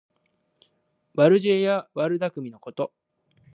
[1.15, 2.91] 悪知恵や悪だくみのこと。